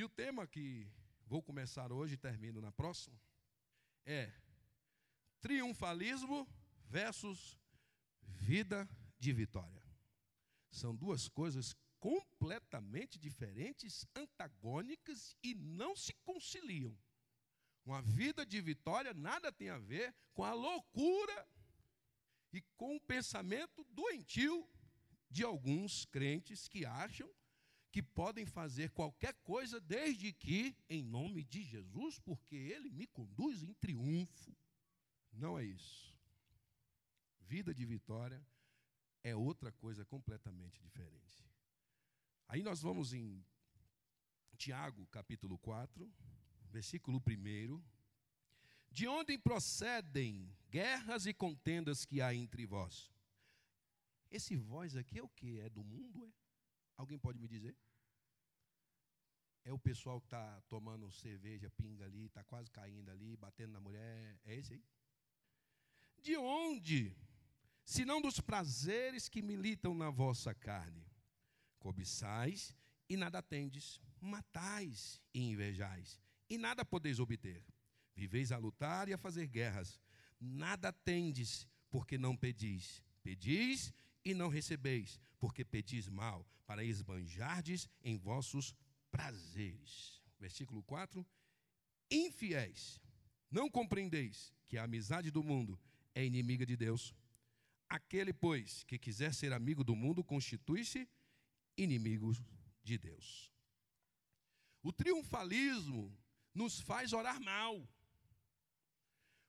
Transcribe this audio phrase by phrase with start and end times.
[0.00, 0.90] E o tema que
[1.26, 3.20] vou começar hoje e termino na próxima
[4.06, 4.32] é
[5.42, 6.48] triunfalismo
[6.88, 7.58] versus
[8.22, 9.84] vida de vitória.
[10.70, 16.96] São duas coisas completamente diferentes, antagônicas e não se conciliam.
[17.84, 21.46] Uma vida de vitória nada tem a ver com a loucura
[22.54, 24.66] e com o pensamento doentio
[25.28, 27.30] de alguns crentes que acham
[27.90, 33.62] que podem fazer qualquer coisa desde que em nome de Jesus, porque ele me conduz
[33.62, 34.56] em triunfo.
[35.32, 36.16] Não é isso.
[37.40, 38.44] Vida de vitória
[39.24, 41.44] é outra coisa completamente diferente.
[42.48, 43.44] Aí nós vamos em
[44.56, 46.12] Tiago, capítulo 4,
[46.70, 47.82] versículo 1.
[48.90, 53.10] De onde procedem guerras e contendas que há entre vós?
[54.30, 55.58] Esse vós aqui é o que?
[55.58, 56.24] É do mundo?
[56.24, 56.32] É?
[56.96, 57.74] Alguém pode me dizer?
[59.64, 63.80] É o pessoal que está tomando cerveja, pinga ali, está quase caindo ali, batendo na
[63.80, 64.38] mulher.
[64.44, 64.84] É esse aí?
[66.18, 67.16] De onde?
[67.84, 71.06] Se não dos prazeres que militam na vossa carne.
[71.78, 72.74] Cobiçais
[73.08, 77.64] e nada tendes, matais e invejais, e nada podeis obter.
[78.14, 79.98] Viveis a lutar e a fazer guerras,
[80.38, 83.02] nada tendes, porque não pedis.
[83.22, 83.92] Pedis
[84.24, 88.74] e não recebeis, porque pedis mal, para esbanjardes em vossos
[89.10, 90.20] prazeres.
[90.38, 91.26] Versículo 4:
[92.10, 93.00] Infiéis,
[93.50, 95.78] não compreendeis que a amizade do mundo
[96.14, 97.14] é inimiga de Deus.
[97.88, 101.08] Aquele, pois, que quiser ser amigo do mundo, constitui-se
[101.76, 102.32] inimigo
[102.82, 103.52] de Deus.
[104.82, 106.16] O triunfalismo
[106.54, 107.86] nos faz orar mal.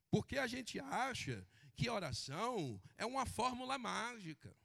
[0.09, 4.55] Porque a gente acha que oração é uma fórmula mágica.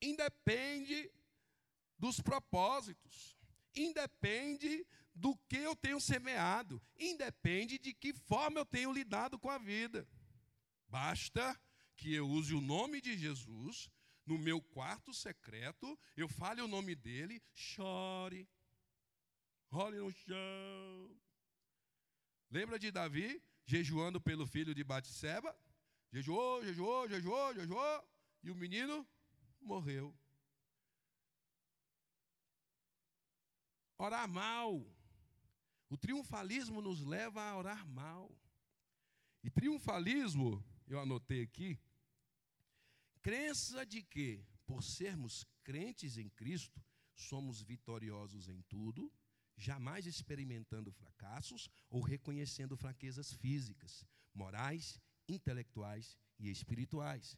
[0.00, 1.10] Independe
[2.04, 3.34] dos propósitos,
[3.74, 9.56] independe do que eu tenho semeado, independe de que forma eu tenho lidado com a
[9.56, 10.06] vida.
[10.86, 11.58] Basta
[11.96, 13.90] que eu use o nome de Jesus
[14.26, 18.46] no meu quarto secreto, eu fale o nome dele, chore,
[19.70, 21.16] role no chão,
[22.50, 25.56] Lembra de Davi jejuando pelo filho de Batseba?
[26.12, 28.08] Jejuou, jejuou, jejuou, jejuou,
[28.42, 29.08] e o menino
[29.62, 30.14] morreu.
[34.04, 34.86] Orar mal.
[35.88, 38.30] O triunfalismo nos leva a orar mal.
[39.42, 41.78] E triunfalismo, eu anotei aqui,
[43.22, 46.82] crença de que, por sermos crentes em Cristo,
[47.14, 49.12] somos vitoriosos em tudo
[49.56, 54.04] jamais experimentando fracassos ou reconhecendo fraquezas físicas,
[54.34, 57.36] morais, intelectuais e espirituais.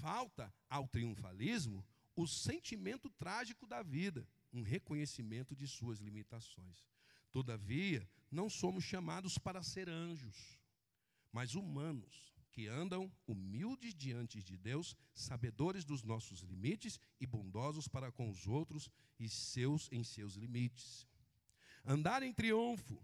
[0.00, 6.84] Falta ao triunfalismo o sentimento trágico da vida, um reconhecimento de suas limitações.
[7.30, 10.58] Todavia, não somos chamados para ser anjos,
[11.32, 18.10] mas humanos que andam humildes diante de Deus, sabedores dos nossos limites e bondosos para
[18.10, 21.06] com os outros e seus em seus limites.
[21.84, 23.02] Andar em triunfo,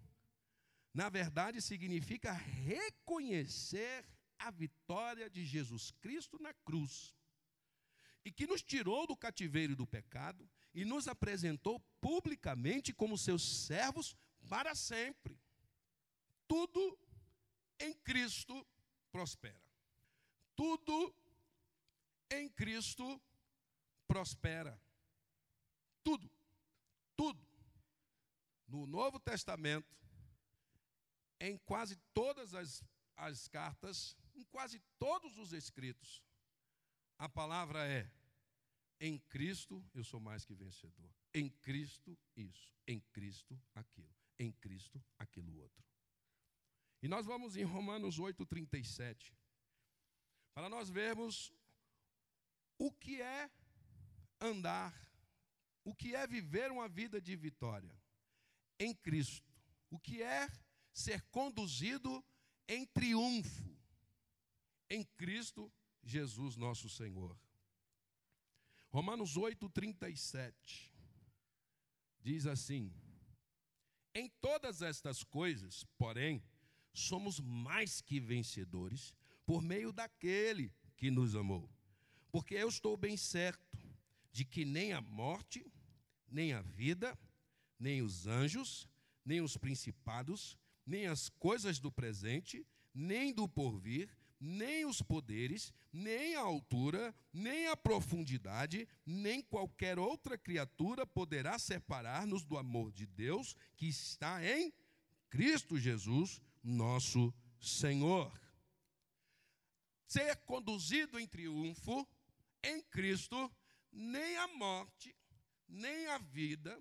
[0.93, 4.05] na verdade, significa reconhecer
[4.39, 7.15] a vitória de Jesus Cristo na cruz.
[8.25, 14.15] E que nos tirou do cativeiro do pecado e nos apresentou publicamente como seus servos
[14.49, 15.37] para sempre.
[16.47, 16.97] Tudo
[17.81, 18.65] em Cristo
[19.11, 19.61] prospera.
[20.55, 21.13] Tudo
[22.31, 23.21] em Cristo
[24.07, 24.81] prospera.
[26.05, 26.31] Tudo.
[27.17, 27.45] Tudo
[28.69, 29.97] no Novo Testamento,
[31.41, 32.83] em quase todas as,
[33.17, 36.23] as cartas, em quase todos os escritos,
[37.19, 38.11] a palavra é:
[39.01, 41.11] em Cristo eu sou mais que vencedor.
[41.35, 45.85] Em Cristo isso, em Cristo aquilo, em Cristo aquilo outro.
[47.03, 49.33] E nós vamos em Romanos 8:37
[50.55, 51.53] para nós vermos
[52.79, 53.51] o que é
[54.41, 54.95] andar,
[55.85, 57.95] o que é viver uma vida de vitória
[58.79, 59.55] em Cristo.
[59.91, 60.49] O que é
[60.93, 62.25] ser conduzido
[62.69, 63.77] em triunfo
[64.91, 65.73] em Cristo
[66.03, 67.39] Jesus nosso Senhor.
[68.97, 70.91] Romanos 8, 37
[72.23, 72.91] diz assim:
[74.15, 76.43] Em todas estas coisas, porém,
[76.95, 79.13] somos mais que vencedores
[79.45, 81.71] por meio daquele que nos amou.
[82.33, 83.79] Porque eu estou bem certo
[84.33, 85.71] de que nem a morte,
[86.27, 87.19] nem a vida,
[87.79, 88.89] nem os anjos,
[89.23, 90.57] nem os principados,
[90.87, 97.67] nem as coisas do presente, nem do porvir, nem os poderes, nem a altura, nem
[97.69, 104.73] a profundidade, nem qualquer outra criatura poderá separar-nos do amor de Deus que está em
[105.31, 108.33] Cristo Jesus, nosso Senhor.
[110.07, 112.07] Ser conduzido em triunfo
[112.63, 113.51] em Cristo,
[113.93, 115.17] nem a morte,
[115.69, 116.79] nem a vida,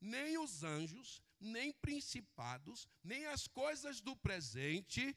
[0.00, 5.16] nem os anjos, nem principados, nem as coisas do presente,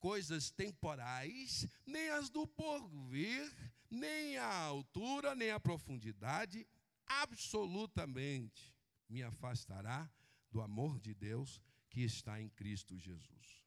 [0.00, 3.52] coisas temporais, nem as do porvir,
[3.90, 6.66] nem a altura, nem a profundidade,
[7.06, 8.74] absolutamente
[9.08, 10.10] me afastará
[10.50, 13.62] do amor de Deus que está em Cristo Jesus.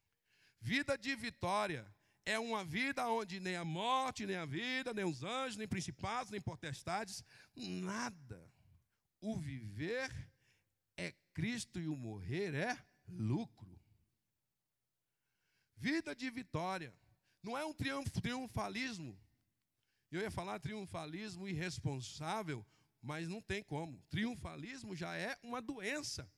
[0.59, 1.85] Vida de vitória
[2.25, 6.31] é uma vida onde nem a morte, nem a vida, nem os anjos, nem principados,
[6.31, 7.23] nem potestades,
[7.55, 8.49] nada.
[9.19, 10.09] O viver
[10.97, 12.77] é Cristo e o morrer é
[13.07, 13.72] lucro.
[15.83, 16.95] Vida de vitória.
[17.41, 19.19] Não é um triunfalismo.
[20.09, 22.65] Eu ia falar triunfalismo irresponsável,
[23.01, 24.01] mas não tem como.
[24.09, 26.31] Triunfalismo já é uma doença.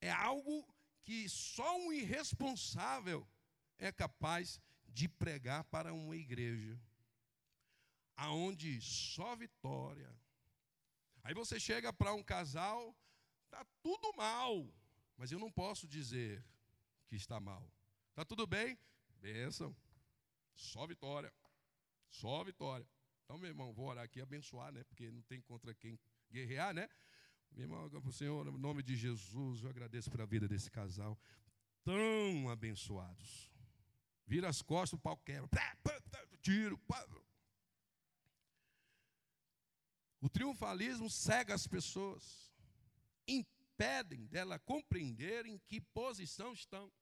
[0.00, 0.72] É algo
[1.02, 3.26] que só um irresponsável
[3.76, 6.80] é capaz de pregar para uma igreja.
[8.14, 10.14] Aonde só vitória.
[11.24, 12.96] Aí você chega para um casal,
[13.50, 14.72] tá tudo mal,
[15.16, 16.46] mas eu não posso dizer
[17.08, 17.68] que está mal.
[18.20, 18.78] Tá tudo bem?
[19.22, 19.74] Bênção.
[20.54, 21.32] Só vitória.
[22.10, 22.86] Só vitória.
[23.24, 24.84] Então, meu irmão, vou orar aqui abençoar, né?
[24.84, 25.98] Porque não tem contra quem
[26.30, 26.86] guerrear, né?
[27.50, 31.18] Meu irmão, Senhor, no nome de Jesus, eu agradeço pela vida desse casal.
[31.82, 33.50] Tão abençoados.
[34.26, 35.48] Vira as costas, o pau quebra.
[36.42, 36.78] Tiro.
[40.20, 42.52] O triunfalismo cega as pessoas.
[43.26, 46.92] Impedem dela compreender em que posição estão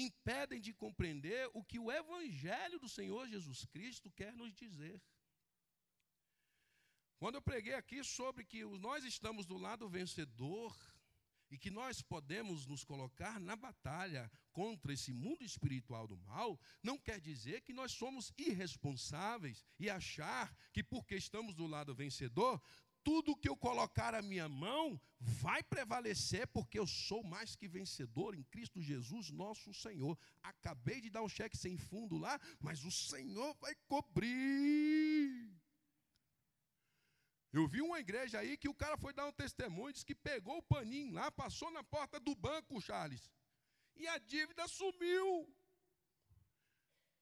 [0.00, 5.02] impedem de compreender o que o Evangelho do Senhor Jesus Cristo quer nos dizer.
[7.18, 10.76] Quando eu preguei aqui sobre que nós estamos do lado vencedor
[11.50, 16.98] e que nós podemos nos colocar na batalha contra esse mundo espiritual do mal, não
[16.98, 22.62] quer dizer que nós somos irresponsáveis e achar que porque estamos do lado vencedor,
[23.08, 28.34] tudo que eu colocar a minha mão vai prevalecer, porque eu sou mais que vencedor
[28.34, 30.14] em Cristo Jesus, nosso Senhor.
[30.42, 35.58] Acabei de dar um cheque sem fundo lá, mas o Senhor vai cobrir.
[37.50, 40.58] Eu vi uma igreja aí que o cara foi dar um testemunho, disse que pegou
[40.58, 43.32] o paninho lá, passou na porta do banco, Charles,
[43.96, 45.50] e a dívida sumiu.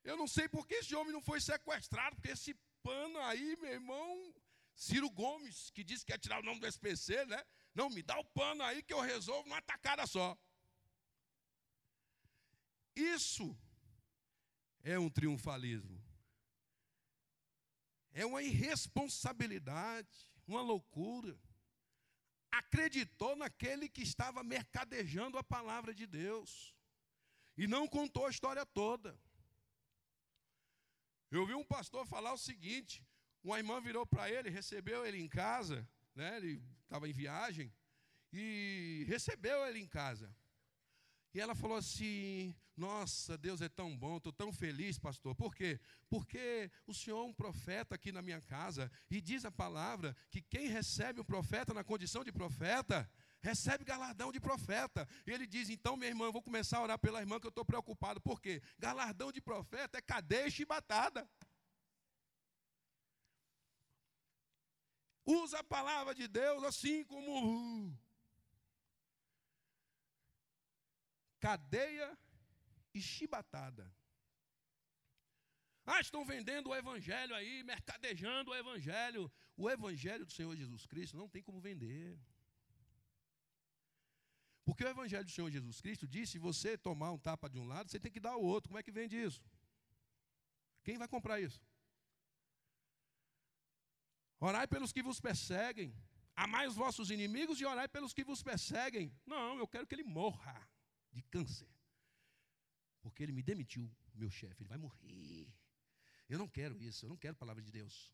[0.03, 3.71] Eu não sei por que esse homem não foi sequestrado, porque esse pano aí, meu
[3.71, 4.35] irmão,
[4.77, 7.43] Ciro Gomes, que disse que ia tirar o nome do SPC, né?
[7.75, 10.37] Não, me dá o pano aí que eu resolvo numa tacada só.
[12.95, 13.59] Isso
[14.83, 16.03] é um triunfalismo.
[18.13, 21.39] É uma irresponsabilidade, uma loucura.
[22.51, 26.75] Acreditou naquele que estava mercadejando a palavra de Deus
[27.57, 29.19] e não contou a história toda.
[31.31, 33.05] Eu vi um pastor falar o seguinte:
[33.47, 36.37] uma irmã virou para ele, recebeu ele em casa, né?
[36.37, 37.73] ele estava em viagem,
[38.33, 40.35] e recebeu ele em casa.
[41.33, 45.35] E ela falou assim: Nossa, Deus é tão bom, estou tão feliz, pastor.
[45.35, 45.79] Por quê?
[46.09, 50.43] Porque o senhor é um profeta aqui na minha casa, e diz a palavra que
[50.43, 53.09] quem recebe um profeta na condição de profeta,
[53.41, 55.09] recebe galardão de profeta.
[55.25, 57.65] E ele diz: Então, minha irmã, vou começar a orar pela irmã que eu estou
[57.65, 58.21] preocupado.
[58.21, 58.61] Por quê?
[58.77, 61.29] Galardão de profeta é cadeia chibatada.
[65.27, 67.93] Usa a palavra de Deus assim como
[71.41, 72.17] cadeia
[72.95, 73.93] e chibatada.
[75.85, 79.31] Ah, estão vendendo o evangelho aí, mercadejando o evangelho.
[79.57, 82.19] O evangelho do Senhor Jesus Cristo não tem como vender.
[84.65, 87.67] Porque o evangelho do Senhor Jesus Cristo diz: se você tomar um tapa de um
[87.67, 88.69] lado, você tem que dar o outro.
[88.69, 89.41] Como é que vende isso?
[90.83, 91.61] Quem vai comprar isso?
[94.39, 95.95] Orai pelos que vos perseguem.
[96.35, 99.11] Amai os vossos inimigos e orai pelos que vos perseguem.
[99.25, 100.69] Não, eu quero que ele morra
[101.13, 101.69] de câncer.
[103.01, 104.63] Porque ele me demitiu, meu chefe.
[104.63, 105.51] Ele vai morrer.
[106.29, 108.13] Eu não quero isso, eu não quero a palavra de Deus.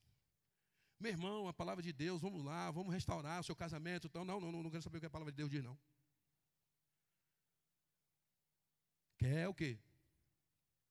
[1.00, 4.06] Meu irmão, a palavra de Deus, vamos lá, vamos restaurar o seu casamento.
[4.06, 5.76] Então, não, não, não, não quero saber o que a palavra de Deus diz, não.
[9.18, 9.80] Quer o quê?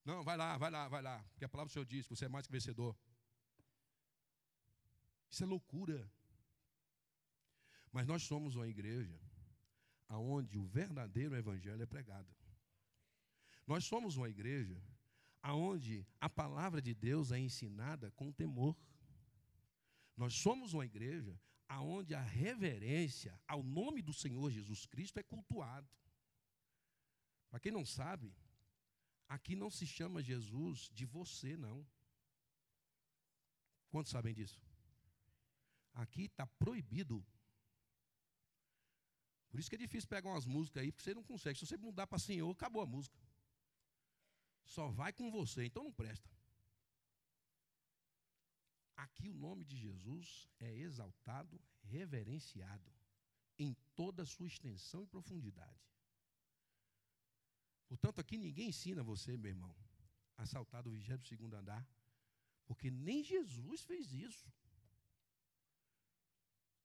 [0.03, 1.23] Não, vai lá, vai lá, vai lá.
[1.31, 2.97] Porque a palavra do Senhor diz que você é mais que vencedor.
[5.31, 6.11] Isso é loucura.
[7.91, 9.19] Mas nós somos uma igreja
[10.07, 12.29] aonde o verdadeiro evangelho é pregado.
[13.65, 14.81] Nós somos uma igreja
[15.41, 18.77] aonde a palavra de Deus é ensinada com temor.
[20.17, 25.89] Nós somos uma igreja aonde a reverência ao nome do Senhor Jesus Cristo é cultuado.
[27.50, 28.33] Para quem não sabe,
[29.27, 31.88] aqui não se chama Jesus de você, não.
[33.89, 34.70] Quantos sabem disso?
[35.93, 37.25] Aqui está proibido.
[39.50, 41.60] Por isso que é difícil pegar umas músicas aí, porque você não consegue.
[41.60, 43.19] Se você mudar para Senhor, acabou a música.
[44.63, 46.29] Só vai com você, então não presta.
[48.95, 52.89] Aqui o nome de Jesus é exaltado, reverenciado,
[53.57, 55.81] em toda a sua extensão e profundidade.
[57.89, 59.75] Portanto, aqui ninguém ensina você, meu irmão,
[60.38, 61.86] a saltar do 22 andar,
[62.65, 64.50] porque nem Jesus fez isso.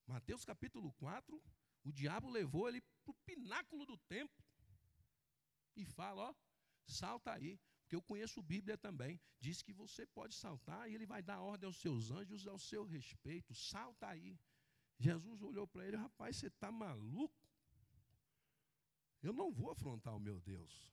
[0.07, 1.43] Mateus capítulo 4,
[1.85, 4.45] o diabo levou ele para o pináculo do templo
[5.75, 6.35] e fala: ó,
[6.87, 7.59] salta aí.
[7.83, 9.21] Porque eu conheço Bíblia também.
[9.39, 12.85] Diz que você pode saltar e ele vai dar ordem aos seus anjos ao seu
[12.85, 13.55] respeito.
[13.55, 14.37] Salta aí.
[14.99, 17.49] Jesus olhou para ele, rapaz, você está maluco?
[19.23, 20.93] Eu não vou afrontar o meu Deus,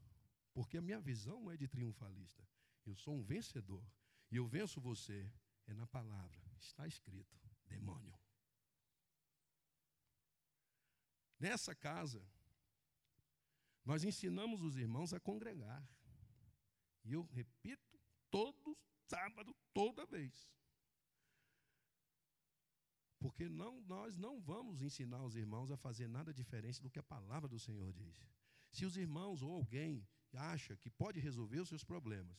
[0.53, 2.47] porque a minha visão não é de triunfalista.
[2.85, 3.83] Eu sou um vencedor.
[4.29, 5.31] E eu venço você.
[5.65, 6.43] É na palavra.
[6.59, 8.13] Está escrito: demônio.
[11.43, 12.21] Nessa casa,
[13.83, 15.85] nós ensinamos os irmãos a congregar.
[17.03, 17.99] E eu repito,
[18.31, 18.77] todo
[19.09, 20.33] sábado, toda vez.
[23.19, 27.03] Porque não, nós não vamos ensinar os irmãos a fazer nada diferente do que a
[27.15, 28.25] palavra do Senhor diz.
[28.71, 32.37] Se os irmãos ou alguém acha que pode resolver os seus problemas,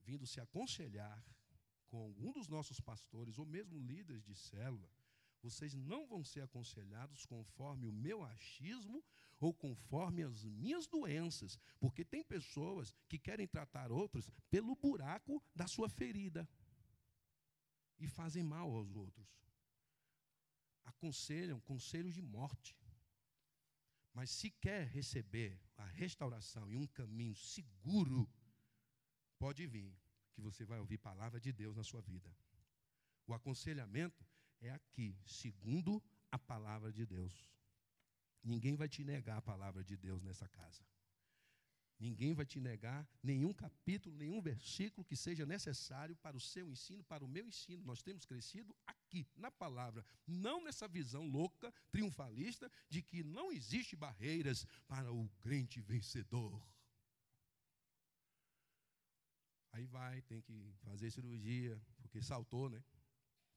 [0.00, 1.24] vindo se aconselhar
[1.86, 4.90] com algum dos nossos pastores ou mesmo líderes de célula,
[5.42, 9.02] vocês não vão ser aconselhados conforme o meu achismo
[9.38, 15.66] ou conforme as minhas doenças, porque tem pessoas que querem tratar outros pelo buraco da
[15.66, 16.48] sua ferida
[17.98, 19.28] e fazem mal aos outros.
[20.84, 22.76] Aconselham conselhos de morte.
[24.12, 28.28] Mas se quer receber a restauração e um caminho seguro,
[29.38, 29.96] pode vir,
[30.34, 32.34] que você vai ouvir palavra de Deus na sua vida.
[33.26, 34.26] O aconselhamento
[34.60, 37.50] é aqui, segundo a palavra de Deus.
[38.42, 40.82] Ninguém vai te negar a palavra de Deus nessa casa.
[41.98, 47.04] Ninguém vai te negar nenhum capítulo, nenhum versículo que seja necessário para o seu ensino,
[47.04, 47.84] para o meu ensino.
[47.84, 53.94] Nós temos crescido aqui, na palavra, não nessa visão louca, triunfalista, de que não existe
[53.94, 56.66] barreiras para o crente vencedor.
[59.72, 62.82] Aí vai, tem que fazer cirurgia, porque saltou, né?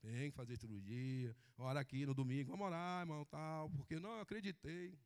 [0.04, 1.34] Tem que fazer cirurgia.
[1.58, 5.00] Ora aqui no domingo, vamos orar, irmão, tal, porque não acreditei.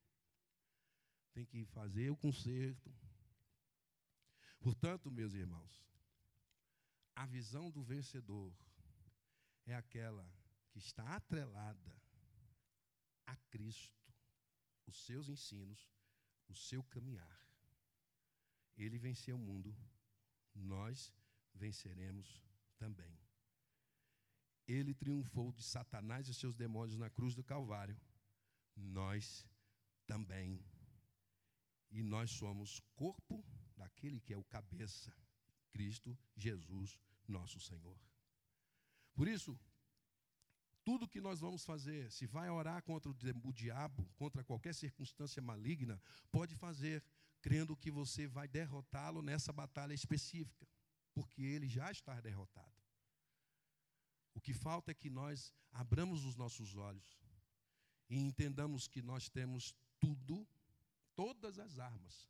[1.34, 2.92] Tem que fazer o conserto.
[4.60, 5.86] Portanto, meus irmãos,
[7.16, 8.52] a visão do vencedor
[9.68, 10.28] é aquela
[10.72, 11.96] que está atrelada
[13.28, 14.02] a Cristo,
[14.88, 15.94] os seus ensinos,
[16.48, 17.40] o seu caminhar.
[18.76, 19.78] Ele venceu o mundo,
[20.56, 21.14] nós
[21.54, 22.44] venceremos
[22.80, 23.27] também.
[24.68, 27.98] Ele triunfou de Satanás e seus demônios na cruz do Calvário.
[28.76, 29.46] Nós
[30.06, 30.64] também.
[31.90, 33.44] E nós somos corpo
[33.78, 35.14] daquele que é o cabeça,
[35.72, 37.98] Cristo Jesus, nosso Senhor.
[39.14, 39.58] Por isso,
[40.84, 46.02] tudo que nós vamos fazer, se vai orar contra o diabo, contra qualquer circunstância maligna,
[46.32, 47.04] pode fazer,
[47.42, 50.68] crendo que você vai derrotá-lo nessa batalha específica,
[51.14, 52.77] porque ele já está derrotado.
[54.38, 57.20] O que falta é que nós abramos os nossos olhos
[58.08, 60.48] e entendamos que nós temos tudo,
[61.16, 62.30] todas as armas,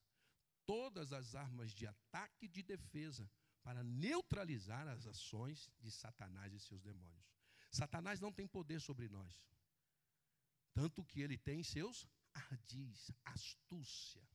[0.65, 3.29] todas as armas de ataque e de defesa
[3.61, 7.27] para neutralizar as ações de Satanás e seus demônios.
[7.69, 9.45] Satanás não tem poder sobre nós,
[10.73, 14.25] tanto que ele tem seus ardis, astúcia.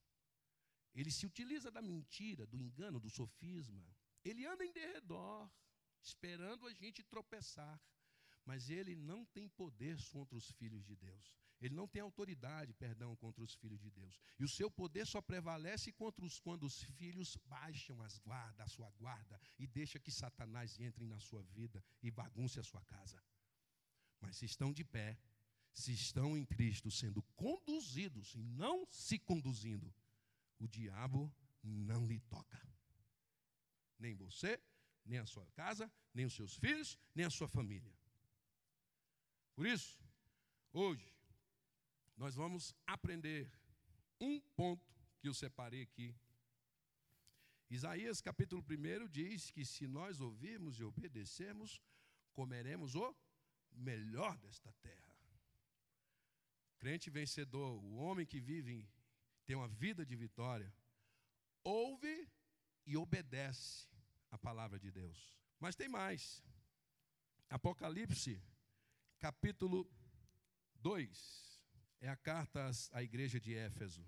[0.94, 3.82] Ele se utiliza da mentira, do engano, do sofisma.
[4.22, 5.50] Ele anda em derredor
[6.02, 7.80] esperando a gente tropeçar.
[8.44, 11.32] Mas ele não tem poder contra os filhos de Deus.
[11.60, 14.18] Ele não tem autoridade, perdão, contra os filhos de Deus.
[14.38, 18.66] E o seu poder só prevalece contra os, quando os filhos baixam as guarda, a
[18.66, 23.22] sua guarda e deixa que Satanás entre na sua vida e bagunce a sua casa.
[24.20, 25.16] Mas se estão de pé,
[25.72, 29.94] se estão em Cristo sendo conduzidos e não se conduzindo,
[30.58, 31.32] o diabo
[31.62, 32.60] não lhe toca.
[34.00, 34.60] Nem você,
[35.04, 37.92] nem a sua casa, nem os seus filhos, nem a sua família.
[39.54, 39.98] Por isso,
[40.72, 41.12] hoje,
[42.16, 43.50] nós vamos aprender
[44.20, 46.14] um ponto que eu separei aqui.
[47.68, 51.80] Isaías capítulo 1 diz que se nós ouvirmos e obedecermos,
[52.32, 53.14] comeremos o
[53.72, 55.16] melhor desta terra.
[56.78, 58.88] Crente vencedor, o homem que vive,
[59.46, 60.72] tem uma vida de vitória,
[61.62, 62.28] ouve
[62.84, 63.91] e obedece
[64.32, 65.32] a palavra de Deus.
[65.60, 66.42] Mas tem mais.
[67.48, 68.42] Apocalipse,
[69.18, 69.88] capítulo
[70.80, 71.62] 2,
[72.00, 74.04] é a carta à igreja de Éfeso,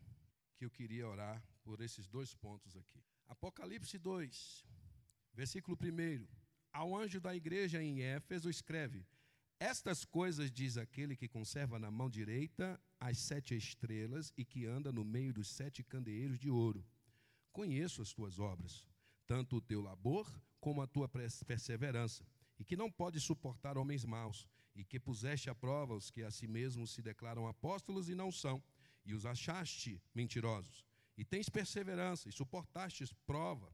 [0.57, 3.04] que eu queria orar por esses dois pontos aqui.
[3.28, 4.66] Apocalipse 2,
[5.35, 6.26] versículo 1.
[6.73, 9.07] Ao anjo da igreja em Éfeso escreve:
[9.61, 14.90] Estas coisas diz aquele que conserva na mão direita as sete estrelas e que anda
[14.90, 16.85] no meio dos sete candeeiros de ouro.
[17.52, 18.88] Conheço as tuas obras,
[19.26, 22.26] tanto o teu labor como a tua perseverança,
[22.59, 26.31] e que não pode suportar homens maus, e que puseste à prova os que a
[26.31, 28.62] si mesmos se declaram apóstolos e não são,
[29.04, 30.85] e os achaste mentirosos
[31.16, 33.73] e tens perseverança, e suportastes prova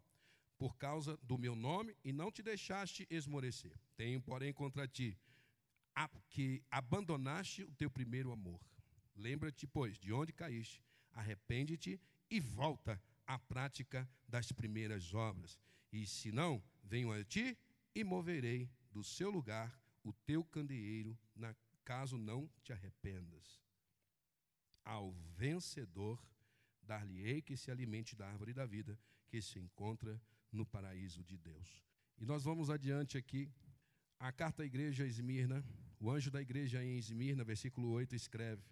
[0.59, 3.73] por causa do meu nome, e não te deixaste esmorecer.
[3.97, 5.19] Tenho, porém, contra ti
[6.29, 8.61] que abandonaste o teu primeiro amor.
[9.17, 13.03] Lembra-te, pois, de onde caíste, arrepende-te e volta
[13.35, 15.57] à prática das primeiras obras.
[15.93, 17.57] E se não, venho a ti
[17.95, 23.63] e moverei do seu lugar o teu candeeiro, na caso não te arrependas.
[24.85, 26.21] Ao vencedor
[26.83, 30.21] dar-lhe-ei que se alimente da árvore da vida que se encontra
[30.51, 31.85] no paraíso de Deus.
[32.19, 33.49] E nós vamos adiante aqui.
[34.19, 35.65] A carta à igreja Esmirna,
[36.01, 38.65] o anjo da igreja em Esmirna, versículo 8, escreve: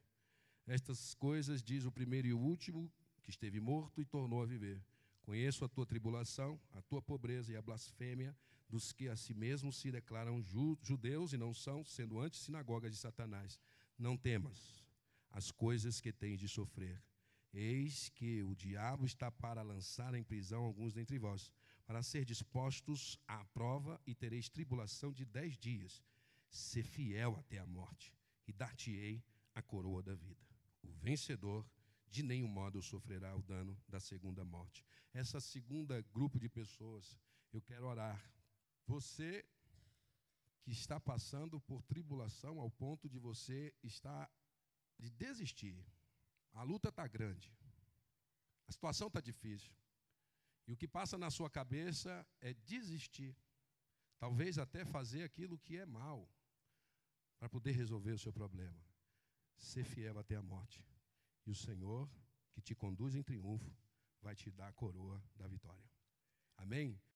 [0.67, 2.91] Estas coisas diz o primeiro e o último,
[3.29, 4.83] que esteve morto e tornou a viver.
[5.21, 8.35] Conheço a tua tribulação, a tua pobreza e a blasfêmia
[8.71, 10.43] dos que a si mesmos se declaram
[10.81, 13.61] judeus e não são, sendo antes sinagoga de Satanás.
[13.99, 14.83] Não temas
[15.31, 17.03] as coisas que tens de sofrer.
[17.53, 21.53] Eis que o diabo está para lançar em prisão alguns dentre vós,
[21.87, 26.03] para ser dispostos à prova, e tereis tribulação de dez dias.
[26.49, 28.11] Ser fiel até a morte,
[28.47, 29.23] e dar-te-ei
[29.55, 30.47] a coroa da vida.
[30.83, 31.67] O vencedor
[32.11, 34.85] de nenhum modo sofrerá o dano da segunda morte.
[35.13, 37.17] Essa segunda grupo de pessoas,
[37.53, 38.23] eu quero orar.
[38.87, 39.45] Você
[40.63, 44.31] que está passando por tribulação ao ponto de você estar
[44.99, 45.85] de desistir
[46.59, 47.53] a luta está grande.
[48.67, 49.73] A situação está difícil.
[50.67, 53.37] E o que passa na sua cabeça é desistir.
[54.19, 56.29] Talvez até fazer aquilo que é mal
[57.39, 58.85] para poder resolver o seu problema.
[59.57, 60.85] Ser fiel até a morte.
[61.49, 62.07] E o Senhor,
[62.53, 63.75] que te conduz em triunfo,
[64.21, 65.91] vai te dar a coroa da vitória.
[66.59, 67.01] Amém?